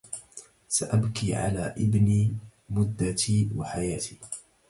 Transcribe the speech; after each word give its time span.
سأبكي 0.67 1.35
على 1.35 1.73
ابني 1.77 2.35
مدتي 2.69 3.49
وحياتي 3.55 4.17